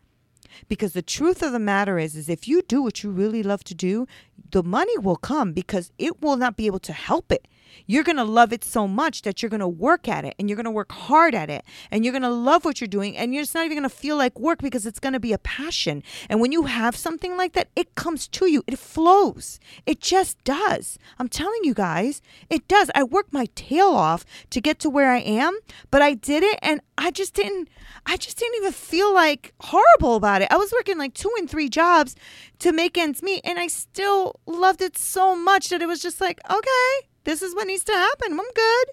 Because 0.69 0.93
the 0.93 1.01
truth 1.01 1.43
of 1.43 1.51
the 1.51 1.59
matter 1.59 1.99
is 1.99 2.15
is 2.15 2.29
if 2.29 2.47
you 2.47 2.61
do 2.61 2.81
what 2.81 3.03
you 3.03 3.09
really 3.11 3.43
love 3.43 3.65
to 3.65 3.75
do 3.75 4.07
the 4.51 4.63
money 4.63 4.97
will 4.97 5.17
come 5.17 5.51
because 5.51 5.91
it 5.97 6.21
will 6.21 6.37
not 6.37 6.55
be 6.55 6.67
able 6.67 6.79
to 6.79 6.93
help 6.93 7.33
it 7.33 7.49
you're 7.85 8.03
going 8.03 8.17
to 8.17 8.23
love 8.23 8.53
it 8.53 8.63
so 8.63 8.87
much 8.87 9.21
that 9.23 9.41
you're 9.41 9.49
going 9.49 9.59
to 9.59 9.67
work 9.67 10.07
at 10.07 10.25
it 10.25 10.35
and 10.37 10.49
you're 10.49 10.55
going 10.55 10.65
to 10.65 10.71
work 10.71 10.91
hard 10.91 11.33
at 11.35 11.49
it 11.49 11.63
and 11.91 12.03
you're 12.03 12.11
going 12.11 12.21
to 12.21 12.29
love 12.29 12.65
what 12.65 12.81
you're 12.81 12.87
doing 12.87 13.15
and 13.17 13.33
you're 13.33 13.43
just 13.43 13.55
not 13.55 13.65
even 13.65 13.77
going 13.77 13.89
to 13.89 13.95
feel 13.95 14.17
like 14.17 14.39
work 14.39 14.59
because 14.59 14.85
it's 14.85 14.99
going 14.99 15.13
to 15.13 15.19
be 15.19 15.33
a 15.33 15.37
passion. 15.37 16.03
And 16.29 16.39
when 16.41 16.51
you 16.51 16.63
have 16.63 16.95
something 16.95 17.37
like 17.37 17.53
that 17.53 17.69
it 17.75 17.95
comes 17.95 18.27
to 18.29 18.47
you. 18.47 18.63
It 18.67 18.79
flows. 18.79 19.59
It 19.85 19.99
just 19.99 20.43
does. 20.43 20.97
I'm 21.19 21.29
telling 21.29 21.59
you 21.63 21.73
guys 21.73 22.21
it 22.49 22.67
does. 22.67 22.91
I 22.95 23.03
worked 23.03 23.33
my 23.33 23.47
tail 23.55 23.89
off 23.89 24.25
to 24.49 24.61
get 24.61 24.79
to 24.79 24.89
where 24.89 25.11
i 25.11 25.19
am 25.19 25.57
but 25.91 26.01
i 26.01 26.13
did 26.13 26.43
it 26.43 26.59
and 26.61 26.81
i 26.97 27.11
just 27.11 27.33
didn't 27.33 27.69
i 28.05 28.17
just 28.17 28.37
didn't 28.37 28.55
even 28.55 28.71
feel 28.71 29.13
like 29.13 29.53
horrible 29.61 30.15
about 30.15 30.41
it. 30.41 30.51
I 30.51 30.57
was 30.57 30.71
working 30.71 30.97
like 30.97 31.13
two 31.13 31.31
and 31.37 31.49
three 31.49 31.69
jobs 31.69 32.15
to 32.59 32.71
make 32.71 32.97
ends 32.97 33.21
meet 33.21 33.41
and 33.43 33.59
i 33.59 33.67
still 33.67 34.39
loved 34.45 34.81
it 34.81 34.97
so 34.97 35.35
much 35.35 35.69
that 35.69 35.81
it 35.81 35.87
was 35.87 36.01
just 36.01 36.21
like 36.21 36.39
okay 36.49 37.06
this 37.27 37.41
is 37.41 37.53
what 37.53 37.67
needs 37.67 37.83
to 37.83 37.91
happen. 37.91 38.31
I'm 38.31 38.51
good. 38.55 38.85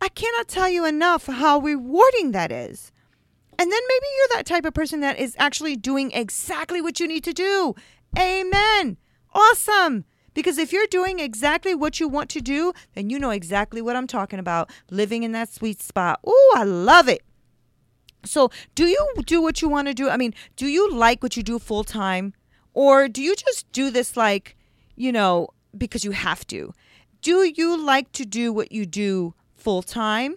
I 0.00 0.08
cannot 0.08 0.46
tell 0.46 0.68
you 0.68 0.84
enough 0.84 1.26
how 1.26 1.58
rewarding 1.58 2.30
that 2.30 2.52
is. 2.52 2.92
And 3.58 3.70
then 3.70 3.80
maybe 3.88 4.06
you're 4.16 4.36
that 4.36 4.46
type 4.46 4.64
of 4.64 4.74
person 4.74 5.00
that 5.00 5.18
is 5.18 5.34
actually 5.40 5.74
doing 5.74 6.12
exactly 6.12 6.80
what 6.80 7.00
you 7.00 7.08
need 7.08 7.24
to 7.24 7.32
do. 7.32 7.74
Amen. 8.16 8.96
Awesome. 9.32 10.04
Because 10.34 10.56
if 10.56 10.72
you're 10.72 10.86
doing 10.86 11.18
exactly 11.18 11.74
what 11.74 11.98
you 11.98 12.06
want 12.06 12.30
to 12.30 12.40
do, 12.40 12.72
then 12.94 13.10
you 13.10 13.18
know 13.18 13.30
exactly 13.30 13.82
what 13.82 13.96
I'm 13.96 14.06
talking 14.06 14.38
about. 14.38 14.70
Living 14.88 15.24
in 15.24 15.32
that 15.32 15.52
sweet 15.52 15.82
spot. 15.82 16.20
Ooh, 16.24 16.52
I 16.54 16.62
love 16.62 17.08
it. 17.08 17.22
So, 18.24 18.52
do 18.76 18.86
you 18.86 19.14
do 19.26 19.42
what 19.42 19.60
you 19.60 19.68
want 19.68 19.88
to 19.88 19.94
do? 19.94 20.08
I 20.08 20.16
mean, 20.16 20.32
do 20.54 20.66
you 20.68 20.92
like 20.92 21.24
what 21.24 21.36
you 21.36 21.42
do 21.42 21.58
full 21.58 21.82
time? 21.82 22.34
Or 22.72 23.08
do 23.08 23.20
you 23.20 23.34
just 23.34 23.70
do 23.72 23.90
this 23.90 24.16
like, 24.16 24.56
you 24.94 25.10
know, 25.10 25.48
because 25.76 26.04
you 26.04 26.12
have 26.12 26.46
to? 26.46 26.72
Do 27.24 27.50
you 27.56 27.82
like 27.82 28.12
to 28.12 28.26
do 28.26 28.52
what 28.52 28.70
you 28.70 28.84
do 28.84 29.32
full 29.54 29.80
time? 29.80 30.36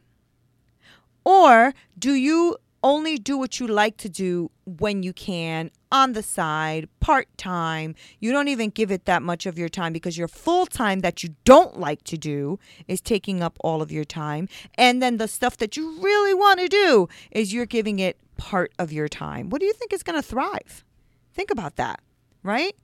Or 1.25 1.73
do 1.99 2.13
you 2.13 2.55
only 2.81 3.17
do 3.17 3.37
what 3.37 3.59
you 3.59 3.67
like 3.67 3.97
to 3.97 4.07
do 4.07 4.51
when 4.63 5.03
you 5.03 5.11
can, 5.11 5.69
on 5.91 6.13
the 6.13 6.23
side, 6.23 6.87
part 7.01 7.27
time? 7.37 7.93
You 8.21 8.31
don't 8.31 8.47
even 8.47 8.69
give 8.69 8.89
it 8.89 9.03
that 9.03 9.21
much 9.21 9.45
of 9.45 9.57
your 9.57 9.67
time 9.67 9.91
because 9.91 10.17
your 10.17 10.29
full 10.29 10.65
time 10.65 11.01
that 11.01 11.23
you 11.23 11.35
don't 11.43 11.77
like 11.77 12.05
to 12.05 12.17
do 12.17 12.57
is 12.87 13.01
taking 13.01 13.43
up 13.43 13.57
all 13.59 13.81
of 13.81 13.91
your 13.91 14.05
time. 14.05 14.47
And 14.75 15.01
then 15.01 15.17
the 15.17 15.27
stuff 15.27 15.57
that 15.57 15.75
you 15.75 15.99
really 15.99 16.33
want 16.33 16.61
to 16.61 16.69
do 16.69 17.09
is 17.31 17.53
you're 17.53 17.65
giving 17.65 17.99
it 17.99 18.17
part 18.37 18.71
of 18.79 18.93
your 18.93 19.09
time. 19.09 19.49
What 19.49 19.59
do 19.59 19.67
you 19.67 19.73
think 19.73 19.91
is 19.91 20.03
going 20.03 20.15
to 20.17 20.25
thrive? 20.25 20.85
Think 21.33 21.51
about 21.51 21.75
that, 21.75 21.99
right? 22.43 22.77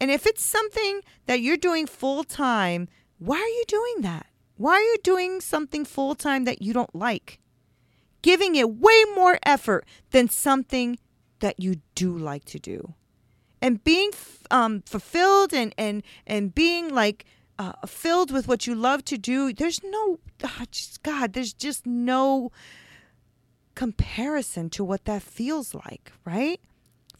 And 0.00 0.12
if 0.12 0.26
it's 0.26 0.44
something 0.44 1.00
that 1.26 1.40
you're 1.40 1.56
doing 1.56 1.88
full 1.88 2.22
time, 2.22 2.86
why 3.18 3.36
are 3.36 3.56
you 3.58 3.64
doing 3.66 4.02
that? 4.02 4.26
Why 4.56 4.74
are 4.74 4.80
you 4.80 4.96
doing 5.02 5.40
something 5.40 5.84
full 5.84 6.14
time 6.14 6.44
that 6.44 6.62
you 6.62 6.72
don't 6.72 6.94
like? 6.94 7.38
Giving 8.22 8.56
it 8.56 8.76
way 8.76 9.04
more 9.14 9.38
effort 9.44 9.86
than 10.10 10.28
something 10.28 10.98
that 11.40 11.60
you 11.60 11.76
do 11.94 12.16
like 12.16 12.44
to 12.46 12.58
do. 12.58 12.94
And 13.62 13.82
being 13.82 14.10
um, 14.50 14.82
fulfilled 14.82 15.52
and, 15.52 15.74
and, 15.78 16.02
and 16.26 16.54
being 16.54 16.92
like 16.92 17.24
uh, 17.58 17.72
filled 17.86 18.30
with 18.30 18.46
what 18.46 18.66
you 18.66 18.74
love 18.74 19.04
to 19.06 19.18
do, 19.18 19.52
there's 19.52 19.82
no, 19.82 20.18
oh, 20.44 20.62
just, 20.70 21.02
God, 21.02 21.32
there's 21.32 21.52
just 21.52 21.86
no 21.86 22.50
comparison 23.74 24.70
to 24.70 24.84
what 24.84 25.04
that 25.04 25.22
feels 25.22 25.74
like, 25.74 26.12
right? 26.24 26.60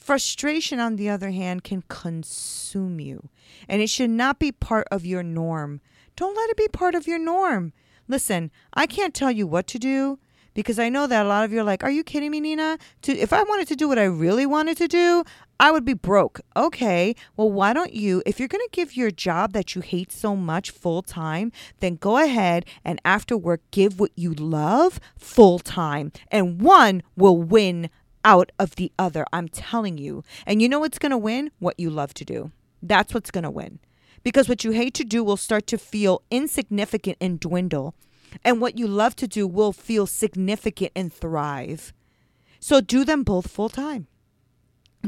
Frustration, 0.08 0.80
on 0.80 0.96
the 0.96 1.10
other 1.10 1.32
hand, 1.32 1.64
can 1.64 1.82
consume 1.82 2.98
you, 2.98 3.28
and 3.68 3.82
it 3.82 3.90
should 3.90 4.08
not 4.08 4.38
be 4.38 4.50
part 4.50 4.88
of 4.90 5.04
your 5.04 5.22
norm. 5.22 5.82
Don't 6.16 6.34
let 6.34 6.48
it 6.48 6.56
be 6.56 6.66
part 6.68 6.94
of 6.94 7.06
your 7.06 7.18
norm. 7.18 7.74
Listen, 8.08 8.50
I 8.72 8.86
can't 8.86 9.12
tell 9.12 9.30
you 9.30 9.46
what 9.46 9.66
to 9.66 9.78
do 9.78 10.18
because 10.54 10.78
I 10.78 10.88
know 10.88 11.06
that 11.06 11.26
a 11.26 11.28
lot 11.28 11.44
of 11.44 11.52
you 11.52 11.60
are 11.60 11.62
like, 11.62 11.84
"Are 11.84 11.90
you 11.90 12.02
kidding 12.02 12.30
me, 12.30 12.40
Nina? 12.40 12.78
To 13.02 13.12
if 13.18 13.34
I 13.34 13.42
wanted 13.42 13.68
to 13.68 13.76
do 13.76 13.86
what 13.86 13.98
I 13.98 14.04
really 14.04 14.46
wanted 14.46 14.78
to 14.78 14.88
do, 14.88 15.24
I 15.60 15.70
would 15.70 15.84
be 15.84 15.92
broke." 15.92 16.40
Okay, 16.56 17.14
well, 17.36 17.52
why 17.52 17.74
don't 17.74 17.92
you? 17.92 18.22
If 18.24 18.38
you're 18.38 18.48
going 18.48 18.64
to 18.64 18.76
give 18.76 18.96
your 18.96 19.10
job 19.10 19.52
that 19.52 19.74
you 19.74 19.82
hate 19.82 20.10
so 20.10 20.34
much 20.34 20.70
full 20.70 21.02
time, 21.02 21.52
then 21.80 21.96
go 21.96 22.16
ahead 22.16 22.64
and 22.82 22.98
after 23.04 23.36
work 23.36 23.60
give 23.72 24.00
what 24.00 24.12
you 24.16 24.32
love 24.32 25.00
full 25.18 25.58
time, 25.58 26.12
and 26.32 26.62
one 26.62 27.02
will 27.14 27.36
win 27.36 27.90
out 28.24 28.52
of 28.58 28.76
the 28.76 28.92
other. 28.98 29.24
I'm 29.32 29.48
telling 29.48 29.98
you. 29.98 30.24
And 30.46 30.60
you 30.60 30.68
know 30.68 30.80
what's 30.80 30.98
going 30.98 31.10
to 31.10 31.18
win? 31.18 31.50
What 31.58 31.78
you 31.78 31.90
love 31.90 32.14
to 32.14 32.24
do. 32.24 32.52
That's 32.82 33.14
what's 33.14 33.30
going 33.30 33.44
to 33.44 33.50
win. 33.50 33.78
Because 34.22 34.48
what 34.48 34.64
you 34.64 34.72
hate 34.72 34.94
to 34.94 35.04
do 35.04 35.22
will 35.22 35.36
start 35.36 35.66
to 35.68 35.78
feel 35.78 36.22
insignificant 36.30 37.16
and 37.20 37.40
dwindle. 37.40 37.94
And 38.44 38.60
what 38.60 38.78
you 38.78 38.86
love 38.86 39.16
to 39.16 39.28
do 39.28 39.46
will 39.46 39.72
feel 39.72 40.06
significant 40.06 40.92
and 40.94 41.12
thrive. 41.12 41.92
So 42.60 42.80
do 42.80 43.04
them 43.04 43.22
both 43.22 43.48
full 43.48 43.68
time. 43.68 44.06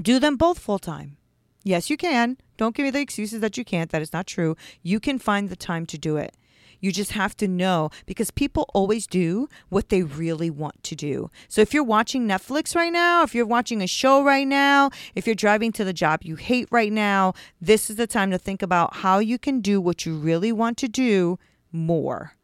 Do 0.01 0.19
them 0.19 0.37
both 0.37 0.59
full 0.59 0.79
time. 0.79 1.17
Yes, 1.65 1.91
you 1.91 1.97
can. 1.97 2.39
Don't 2.57 2.75
give 2.75 2.85
me 2.85 2.91
the 2.91 3.01
excuses 3.01 3.41
that 3.41 3.57
you 3.57 3.65
can't. 3.65 3.91
That 3.91 4.03
is 4.03 4.13
not 4.13 4.27
true. 4.27 4.57
You 4.83 5.01
can 5.01 5.19
find 5.19 5.49
the 5.49 5.57
time 5.57 5.85
to 5.87 5.99
do 5.99 6.17
it. 6.17 6.35
You 6.81 6.93
just 6.93 7.13
have 7.13 7.37
to 7.37 7.49
know 7.49 7.91
because 8.07 8.31
people 8.31 8.69
always 8.75 9.07
do 9.07 9.49
what 9.69 9.89
they 9.89 10.03
really 10.03 10.51
want 10.51 10.83
to 10.85 10.97
do. 10.97 11.31
So 11.49 11.61
if 11.61 11.73
you're 11.75 11.85
watching 11.85 12.27
Netflix 12.27 12.75
right 12.75 12.93
now, 12.93 13.23
if 13.23 13.35
you're 13.35 13.47
watching 13.47 13.83
a 13.83 13.87
show 13.87 14.25
right 14.25 14.47
now, 14.47 14.91
if 15.15 15.27
you're 15.27 15.35
driving 15.35 15.73
to 15.73 15.85
the 15.85 15.93
job 15.93 16.21
you 16.23 16.37
hate 16.37 16.69
right 16.71 16.93
now, 16.93 17.35
this 17.61 17.91
is 17.91 17.97
the 17.97 18.07
time 18.07 18.31
to 18.31 18.39
think 18.39 18.63
about 18.63 18.97
how 18.97 19.19
you 19.19 19.39
can 19.39 19.61
do 19.61 19.81
what 19.81 20.07
you 20.07 20.17
really 20.17 20.53
want 20.53 20.79
to 20.79 20.89
do 20.89 21.39
more. 21.73 22.37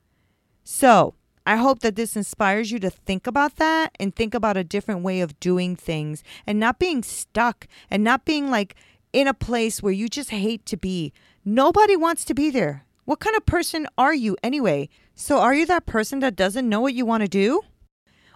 So, 0.62 1.14
I 1.48 1.56
hope 1.56 1.78
that 1.80 1.94
this 1.94 2.16
inspires 2.16 2.72
you 2.72 2.80
to 2.80 2.90
think 2.90 3.28
about 3.28 3.56
that 3.56 3.94
and 4.00 4.12
think 4.12 4.34
about 4.34 4.56
a 4.56 4.64
different 4.64 5.02
way 5.02 5.20
of 5.20 5.38
doing 5.38 5.76
things 5.76 6.24
and 6.44 6.58
not 6.58 6.80
being 6.80 7.04
stuck 7.04 7.68
and 7.88 8.02
not 8.02 8.24
being 8.24 8.50
like 8.50 8.74
in 9.12 9.28
a 9.28 9.34
place 9.34 9.80
where 9.80 9.92
you 9.92 10.08
just 10.08 10.30
hate 10.30 10.66
to 10.66 10.76
be. 10.76 11.12
Nobody 11.44 11.94
wants 11.94 12.24
to 12.24 12.34
be 12.34 12.50
there. 12.50 12.85
What 13.06 13.20
kind 13.20 13.36
of 13.36 13.46
person 13.46 13.86
are 13.96 14.14
you 14.14 14.36
anyway? 14.42 14.88
So, 15.14 15.38
are 15.38 15.54
you 15.54 15.64
that 15.66 15.86
person 15.86 16.18
that 16.20 16.36
doesn't 16.36 16.68
know 16.68 16.80
what 16.80 16.92
you 16.92 17.06
want 17.06 17.22
to 17.22 17.28
do? 17.28 17.62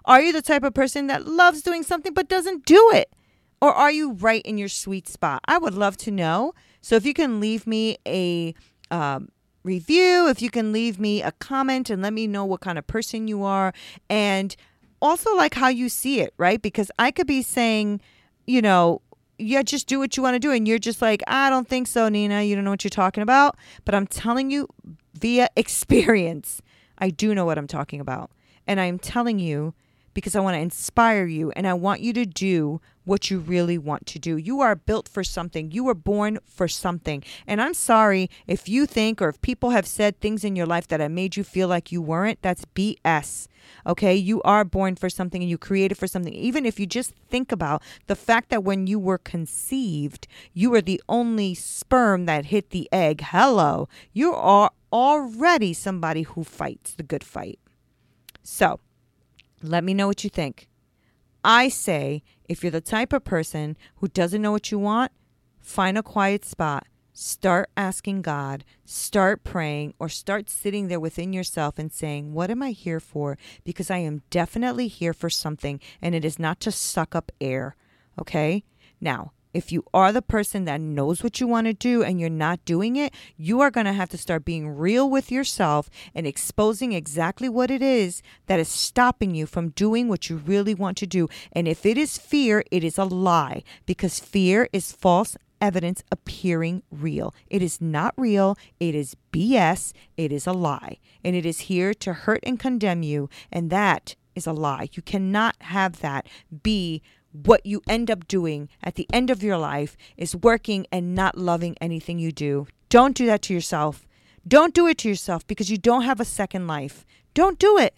Are 0.05 0.23
you 0.23 0.33
the 0.33 0.41
type 0.41 0.63
of 0.63 0.73
person 0.73 1.09
that 1.09 1.27
loves 1.27 1.61
doing 1.61 1.83
something 1.83 2.15
but 2.15 2.29
doesn't 2.29 2.65
do 2.65 2.91
it? 2.95 3.13
Or 3.61 3.75
are 3.75 3.91
you 3.91 4.13
right 4.13 4.43
in 4.43 4.57
your 4.57 4.69
sweet 4.69 5.09
spot? 5.09 5.43
I 5.47 5.59
would 5.59 5.75
love 5.75 5.97
to 5.99 6.13
know. 6.13 6.55
So, 6.81 6.95
if 6.95 7.05
you 7.05 7.13
can 7.13 7.41
leave 7.41 7.67
me 7.67 7.99
a 8.07 8.55
um, 8.93 9.31
review, 9.65 10.29
if 10.29 10.41
you 10.41 10.51
can 10.51 10.73
leave 10.73 11.01
me 11.01 11.21
a 11.21 11.33
comment 11.33 11.91
and 11.91 12.01
let 12.01 12.13
me 12.13 12.29
know 12.29 12.45
what 12.45 12.61
kind 12.61 12.79
of 12.79 12.87
person 12.87 13.27
you 13.27 13.43
are, 13.43 13.73
and 14.09 14.55
also 15.03 15.35
like 15.35 15.55
how 15.55 15.69
you 15.69 15.89
see 15.89 16.21
it, 16.21 16.33
right? 16.39 16.63
Because 16.63 16.93
I 16.97 17.11
could 17.11 17.27
be 17.27 17.43
saying, 17.43 18.01
you 18.47 18.63
know, 18.63 19.03
yeah, 19.41 19.63
just 19.63 19.87
do 19.87 19.99
what 19.99 20.17
you 20.17 20.23
want 20.23 20.35
to 20.35 20.39
do. 20.39 20.53
And 20.53 20.69
you're 20.69 20.79
just 20.79 21.01
like, 21.03 21.23
I 21.27 21.51
don't 21.51 21.69
think 21.69 21.87
so, 21.87 22.09
Nina. 22.09 22.43
You 22.43 22.55
don't 22.55 22.65
know 22.65 22.71
what 22.71 22.85
you're 22.85 22.91
talking 22.91 23.23
about. 23.23 23.57
But 23.85 23.95
I'm 23.95 24.07
telling 24.07 24.51
you 24.51 24.69
via 25.15 25.49
experience, 25.57 26.63
I 26.99 27.11
do 27.11 27.35
know 27.35 27.45
what 27.45 27.59
I'm 27.59 27.67
talking 27.67 28.01
about. 28.01 28.31
And 28.67 28.81
I'm 28.81 28.99
telling 28.99 29.39
you 29.39 29.75
because 30.21 30.37
I 30.37 30.41
want 30.41 30.55
to 30.55 30.61
inspire 30.61 31.25
you 31.25 31.51
and 31.53 31.67
I 31.67 31.73
want 31.73 32.03
you 32.03 32.13
to 32.13 32.27
do 32.27 32.83
what 33.05 33.31
you 33.31 33.39
really 33.39 33.79
want 33.79 34.05
to 34.05 34.19
do. 34.19 34.37
You 34.37 34.61
are 34.61 34.77
built 34.77 35.09
for 35.09 35.25
something. 35.25 35.71
You 35.71 35.85
were 35.85 35.95
born 35.95 36.39
for 36.45 36.69
something. 36.69 37.25
And 37.47 37.63
I'm 37.63 37.73
sorry 37.73 38.29
if 38.47 38.69
you 38.69 38.85
think 38.85 39.23
or 39.23 39.31
if 39.31 39.41
people 39.41 39.71
have 39.71 39.87
said 39.87 40.21
things 40.21 40.45
in 40.45 40.57
your 40.57 40.67
life 40.67 40.87
that 40.89 41.01
have 41.01 41.11
made 41.11 41.37
you 41.37 41.43
feel 41.43 41.69
like 41.69 41.91
you 41.91 42.03
weren't. 42.03 42.43
That's 42.43 42.67
BS. 42.67 43.49
Okay? 43.87 44.15
You 44.15 44.43
are 44.43 44.63
born 44.63 44.95
for 44.95 45.09
something 45.09 45.41
and 45.41 45.49
you 45.49 45.57
created 45.57 45.97
for 45.97 46.07
something. 46.07 46.35
Even 46.35 46.67
if 46.67 46.79
you 46.79 46.85
just 46.85 47.15
think 47.31 47.51
about 47.51 47.83
the 48.07 48.15
fact 48.15 48.51
that 48.51 48.63
when 48.63 48.87
you 48.87 48.99
were 48.99 49.19
conceived, 49.19 50.29
you 50.53 50.69
were 50.69 50.83
the 50.83 51.03
only 51.09 51.55
sperm 51.55 52.27
that 52.27 52.47
hit 52.47 52.71
the 52.71 52.91
egg. 52.93 53.23
Hello. 53.23 53.89
You 54.13 54.35
are 54.35 54.71
already 54.93 55.73
somebody 55.73 56.23
who 56.23 56.45
fights 56.45 56.93
the 56.93 57.03
good 57.03 57.25
fight. 57.25 57.59
So, 58.43 58.81
let 59.63 59.85
me 59.85 59.95
know 59.95 60.07
what 60.07 60.25
you 60.25 60.31
think. 60.31 60.69
I 61.45 61.69
say 61.69 62.23
if 62.49 62.63
you're 62.63 62.71
the 62.71 62.81
type 62.81 63.13
of 63.13 63.25
person 63.25 63.77
who 63.97 64.09
doesn't 64.09 64.43
know 64.43 64.53
what 64.53 64.71
you 64.71 64.79
want, 64.79 65.13
find 65.61 65.97
a 65.97 66.03
quiet 66.03 66.45
spot. 66.45 66.87
Start 67.13 67.69
asking 67.77 68.23
God, 68.23 68.65
start 68.85 69.45
praying, 69.45 69.95
or 69.99 70.09
start 70.09 70.49
sitting 70.49 70.89
there 70.89 71.01
within 71.01 71.33
yourself 71.33 71.79
and 71.79 71.93
saying, 71.93 72.33
What 72.33 72.51
am 72.51 72.63
I 72.63 72.71
here 72.71 73.01
for? 73.01 73.37
Because 73.65 73.91
I 73.91 73.99
am 73.99 74.23
definitely 74.31 74.89
here 74.89 75.13
for 75.13 75.29
something, 75.29 75.81
and 76.01 76.15
it 76.15 76.25
is 76.25 76.39
not 76.39 76.61
to 76.61 76.73
suck 76.73 77.15
up 77.15 77.33
air. 77.41 77.77
Okay? 78.19 78.65
Now, 79.01 79.33
if 79.53 79.73
you 79.73 79.85
are 79.93 80.13
the 80.13 80.23
person 80.23 80.65
that 80.65 80.81
knows 80.81 81.23
what 81.23 81.41
you 81.41 81.47
want 81.47 81.67
to 81.67 81.73
do 81.73 82.03
and 82.03 82.21
you're 82.21 82.31
not 82.31 82.65
doing 82.65 82.97
it, 82.97 83.15
you 83.37 83.61
are 83.61 83.71
going 83.71 83.87
to 83.87 83.93
have 83.93 84.11
to 84.11 84.19
start 84.19 84.45
being 84.45 84.69
real 84.69 85.09
with 85.09 85.31
yourself 85.31 85.91
and 86.15 86.27
exposing 86.27 86.93
exactly 86.93 87.49
what 87.49 87.71
it 87.71 87.83
is 87.83 88.23
that 88.47 88.61
is 88.61 88.69
stopping 88.69 89.35
you 89.35 89.47
from 89.47 89.71
doing 89.71 90.09
what 90.09 90.31
you 90.31 90.37
really 90.37 90.75
want 90.75 90.97
to 90.99 91.07
do. 91.07 91.29
And 91.53 91.67
if 91.67 91.85
it 91.85 91.99
is 91.99 92.19
fear, 92.19 92.65
it 92.71 92.85
is 92.85 92.99
a 92.99 93.05
lie 93.05 93.63
because 93.87 94.21
fear 94.21 94.69
is 94.73 94.93
false 94.93 95.37
evidence 95.61 96.03
appearing 96.11 96.83
real. 96.91 97.35
It 97.49 97.63
is 97.63 97.81
not 97.81 98.15
real. 98.17 98.57
It 98.79 98.95
is 98.95 99.17
BS. 99.33 99.93
It 100.17 100.33
is 100.33 100.47
a 100.47 100.53
lie. 100.53 100.99
And 101.23 101.37
it 101.37 101.45
is 101.45 101.61
here 101.61 101.93
to 101.95 102.13
hurt 102.13 102.41
and 102.45 102.59
condemn 102.59 103.03
you. 103.03 103.29
And 103.53 103.71
that 103.71 104.15
is 104.35 104.47
a 104.47 104.53
lie. 104.53 104.89
You 104.93 105.03
cannot 105.03 105.57
have 105.61 106.01
that 106.01 106.27
be 106.63 107.03
what 107.33 107.65
you 107.65 107.83
end 107.89 108.11
up 108.11 108.27
doing 108.27 108.69
at 108.83 108.97
the 108.97 109.07
end 109.13 109.31
of 109.31 109.43
your 109.43 109.57
life 109.57 109.97
is 110.17 110.35
working 110.35 110.87
and 110.91 111.15
not 111.15 111.39
loving 111.39 111.77
anything 111.81 112.19
you 112.19 112.33
do. 112.33 112.67
Don't 112.89 113.17
do 113.17 113.27
that 113.27 113.43
to 113.43 113.55
yourself. 113.55 114.07
Don't 114.47 114.75
do 114.75 114.87
it 114.87 114.99
to 114.99 115.09
yourself 115.09 115.47
because 115.47 115.71
you 115.71 115.79
don't 115.79 116.03
have 116.03 116.21
a 116.21 116.25
second 116.25 116.67
life. 116.67 117.07
Don't 117.35 117.59
do 117.59 117.79
it. 117.79 117.95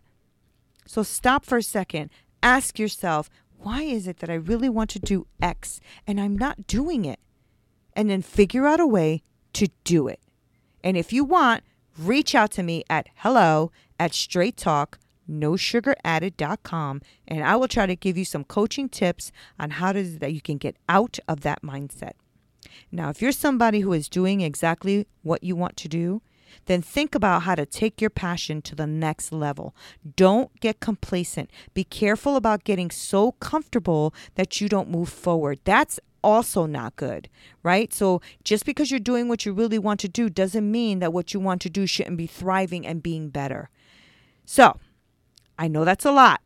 So 0.87 1.02
stop 1.02 1.46
for 1.46 1.59
a 1.59 1.62
second. 1.62 2.11
Ask 2.42 2.78
yourself, 2.78 3.30
why 3.59 3.83
is 3.83 4.06
it 4.06 4.18
that 4.18 4.30
I 4.30 4.35
really 4.35 4.68
want 4.68 4.90
to 4.90 4.98
do 4.98 5.26
X 5.40 5.80
and 6.06 6.20
I'm 6.20 6.37
not 6.37 6.66
doing 6.66 7.04
it? 7.04 7.20
And 7.94 8.11
then 8.11 8.22
figure 8.22 8.66
out 8.66 8.80
a 8.80 8.87
way 8.87 9.22
to 9.54 9.68
do 9.85 10.09
it. 10.09 10.20
And 10.83 10.96
if 10.96 11.12
you 11.12 11.24
want, 11.24 11.62
reach 11.96 12.35
out 12.35 12.50
to 12.52 12.62
me 12.62 12.83
at 12.90 13.09
hello 13.16 13.70
at 13.98 14.14
straight 14.14 14.56
talk 14.56 14.98
nosugaradded.com 15.32 17.02
and 17.26 17.44
I 17.44 17.56
will 17.56 17.68
try 17.68 17.86
to 17.86 17.96
give 17.96 18.16
you 18.16 18.24
some 18.24 18.44
coaching 18.44 18.88
tips 18.88 19.32
on 19.58 19.70
how 19.70 19.92
to 19.92 20.02
that 20.18 20.32
you 20.32 20.40
can 20.40 20.58
get 20.58 20.76
out 20.88 21.18
of 21.26 21.40
that 21.40 21.62
mindset. 21.62 22.12
Now, 22.90 23.10
if 23.10 23.20
you're 23.20 23.32
somebody 23.32 23.80
who 23.80 23.92
is 23.92 24.08
doing 24.08 24.40
exactly 24.40 25.06
what 25.22 25.42
you 25.42 25.56
want 25.56 25.76
to 25.78 25.88
do, 25.88 26.22
then 26.66 26.82
think 26.82 27.14
about 27.14 27.42
how 27.42 27.54
to 27.54 27.66
take 27.66 28.00
your 28.00 28.10
passion 28.10 28.62
to 28.62 28.74
the 28.74 28.86
next 28.86 29.32
level. 29.32 29.74
Don't 30.16 30.58
get 30.60 30.80
complacent. 30.80 31.50
Be 31.74 31.84
careful 31.84 32.36
about 32.36 32.64
getting 32.64 32.90
so 32.90 33.32
comfortable 33.32 34.14
that 34.34 34.60
you 34.60 34.68
don't 34.68 34.90
move 34.90 35.08
forward. 35.08 35.60
That's 35.64 35.98
also 36.22 36.66
not 36.66 36.96
good, 36.96 37.28
right? 37.62 37.92
So 37.92 38.20
just 38.44 38.64
because 38.64 38.90
you're 38.90 39.00
doing 39.00 39.28
what 39.28 39.44
you 39.44 39.52
really 39.52 39.78
want 39.78 40.00
to 40.00 40.08
do 40.08 40.28
doesn't 40.28 40.70
mean 40.70 41.00
that 41.00 41.12
what 41.12 41.34
you 41.34 41.40
want 41.40 41.60
to 41.62 41.70
do 41.70 41.86
shouldn't 41.86 42.16
be 42.16 42.26
thriving 42.26 42.86
and 42.86 43.02
being 43.02 43.28
better. 43.28 43.70
So, 44.44 44.78
I 45.62 45.68
know 45.68 45.85
that's 45.85 46.05
a 46.05 46.11
lot. 46.11 46.40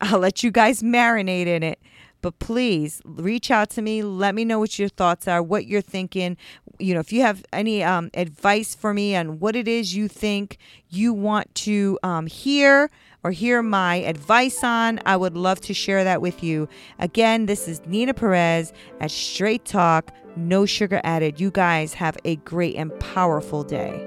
I'll 0.00 0.18
let 0.18 0.42
you 0.42 0.50
guys 0.50 0.82
marinate 0.82 1.46
in 1.46 1.62
it. 1.62 1.78
But 2.20 2.40
please 2.40 3.00
reach 3.04 3.48
out 3.48 3.70
to 3.70 3.82
me. 3.82 4.02
Let 4.02 4.34
me 4.34 4.44
know 4.44 4.58
what 4.58 4.76
your 4.76 4.88
thoughts 4.88 5.28
are, 5.28 5.40
what 5.40 5.66
you're 5.66 5.80
thinking. 5.80 6.36
You 6.80 6.94
know, 6.94 7.00
if 7.00 7.12
you 7.12 7.22
have 7.22 7.44
any 7.52 7.84
um, 7.84 8.10
advice 8.12 8.74
for 8.74 8.92
me 8.92 9.14
on 9.14 9.38
what 9.38 9.54
it 9.54 9.68
is 9.68 9.94
you 9.94 10.08
think 10.08 10.58
you 10.88 11.14
want 11.14 11.54
to 11.54 11.96
um, 12.02 12.26
hear 12.26 12.90
or 13.22 13.30
hear 13.30 13.62
my 13.62 13.96
advice 13.96 14.64
on, 14.64 14.98
I 15.06 15.16
would 15.16 15.36
love 15.36 15.60
to 15.62 15.72
share 15.72 16.02
that 16.02 16.20
with 16.20 16.42
you. 16.42 16.68
Again, 16.98 17.46
this 17.46 17.68
is 17.68 17.80
Nina 17.86 18.14
Perez 18.14 18.72
at 18.98 19.12
Straight 19.12 19.64
Talk, 19.64 20.12
no 20.34 20.66
sugar 20.66 21.00
added. 21.04 21.38
You 21.38 21.52
guys 21.52 21.94
have 21.94 22.18
a 22.24 22.34
great 22.36 22.74
and 22.74 22.98
powerful 22.98 23.62
day. 23.62 24.06